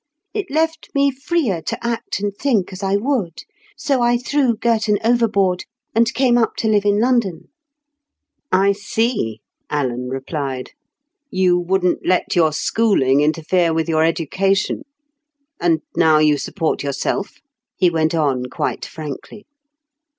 [0.33, 3.43] It left me freer to act and think as I would.
[3.77, 7.49] So I threw Girton overboard, and came up to live in London."
[8.51, 10.71] "I see," Alan replied.
[11.29, 14.85] "You wouldn't let your schooling interfere with your education.
[15.59, 17.35] And now you support yourself?"
[17.77, 19.45] he went on quite frankly.